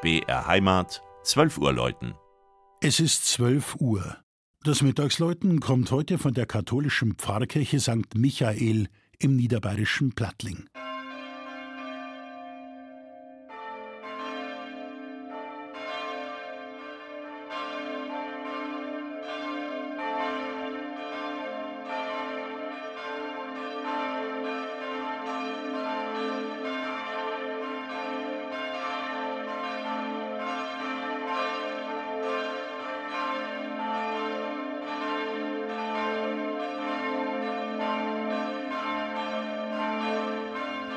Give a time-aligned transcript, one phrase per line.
[0.00, 2.14] BR Heimat, 12 Uhr läuten.
[2.80, 4.18] Es ist 12 Uhr.
[4.62, 8.14] Das Mittagsläuten kommt heute von der katholischen Pfarrkirche St.
[8.14, 8.86] Michael
[9.18, 10.68] im niederbayerischen Plattling.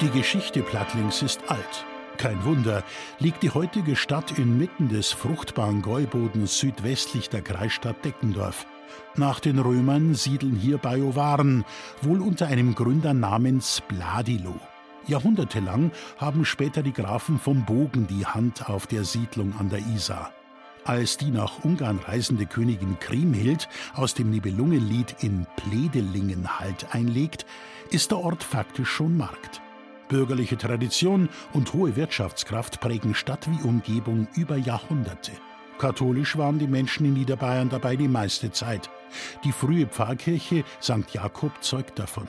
[0.02, 1.86] Die Geschichte Plattlings ist alt.
[2.18, 2.84] Kein Wunder,
[3.20, 8.66] liegt die heutige Stadt inmitten des fruchtbaren Gäubodens südwestlich der Kreisstadt Deckendorf.
[9.16, 11.66] Nach den Römern siedeln hier Bajuwaren,
[12.02, 14.55] wohl unter einem Gründer namens Bladilo.
[15.05, 20.32] Jahrhundertelang haben später die Grafen vom Bogen die Hand auf der Siedlung an der Isar.
[20.84, 27.46] Als die nach Ungarn reisende Königin Kriemhild aus dem Nibelungenlied in Pledelingen Halt einlegt,
[27.91, 29.62] ist der Ort faktisch schon Markt.
[30.12, 35.31] Bürgerliche Tradition und hohe Wirtschaftskraft prägen Stadt wie Umgebung über Jahrhunderte.
[35.77, 38.90] Katholisch waren die Menschen in Niederbayern dabei die meiste Zeit.
[39.45, 41.09] Die frühe Pfarrkirche St.
[41.13, 42.27] Jakob zeugt davon.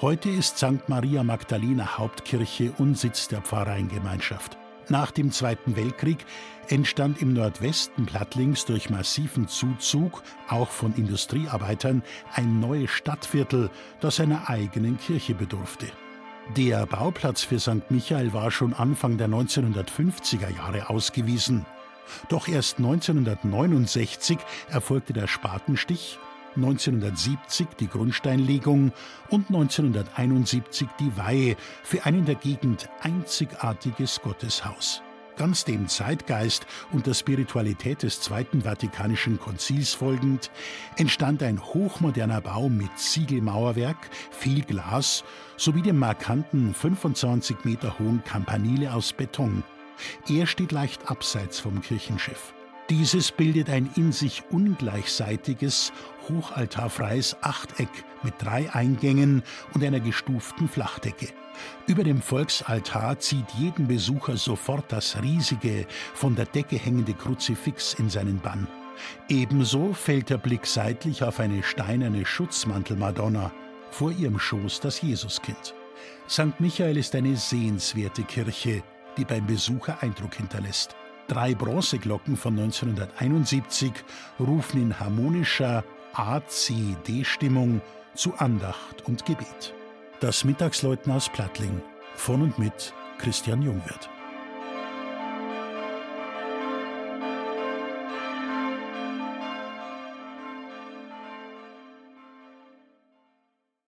[0.00, 0.88] Heute ist St.
[0.88, 4.56] Maria Magdalena Hauptkirche und Sitz der Pfarreiengemeinschaft.
[4.88, 6.24] Nach dem Zweiten Weltkrieg
[6.68, 12.02] entstand im Nordwesten Plattlings durch massiven Zuzug, auch von Industriearbeitern,
[12.34, 13.68] ein neues Stadtviertel,
[14.00, 15.88] das einer eigenen Kirche bedurfte.
[16.56, 17.90] Der Bauplatz für St.
[17.90, 21.64] Michael war schon Anfang der 1950er Jahre ausgewiesen.
[22.28, 26.18] Doch erst 1969 erfolgte der Spatenstich,
[26.56, 28.92] 1970 die Grundsteinlegung
[29.30, 35.02] und 1971 die Weihe für ein in der Gegend einzigartiges Gotteshaus.
[35.36, 40.50] Ganz dem Zeitgeist und der Spiritualität des Zweiten Vatikanischen Konzils folgend,
[40.96, 45.24] entstand ein hochmoderner Bau mit Ziegelmauerwerk, viel Glas
[45.56, 49.62] sowie dem markanten 25 Meter hohen Campanile aus Beton.
[50.28, 52.52] Er steht leicht abseits vom Kirchenschiff.
[52.90, 55.92] Dieses bildet ein in sich ungleichseitiges,
[56.28, 57.88] hochaltarfreies Achteck
[58.22, 59.42] mit drei Eingängen
[59.74, 61.28] und einer gestuften Flachdecke.
[61.86, 68.08] Über dem Volksaltar zieht jeden Besucher sofort das riesige, von der Decke hängende Kruzifix in
[68.08, 68.66] seinen Bann.
[69.28, 73.52] Ebenso fällt der Blick seitlich auf eine steinerne Schutzmantelmadonna,
[73.90, 75.74] vor ihrem Schoß das Jesuskind.
[76.28, 76.58] St.
[76.60, 78.82] Michael ist eine sehenswerte Kirche,
[79.16, 80.96] die beim Besucher Eindruck hinterlässt.
[81.28, 83.92] Drei Bronzeglocken von 1971
[84.40, 85.84] rufen in harmonischer
[86.14, 87.80] A-C-D-Stimmung
[88.14, 89.74] zu Andacht und Gebet.
[90.20, 91.82] Das Mittagsläuten aus Plattling
[92.14, 94.10] von und mit Christian Jungwirth.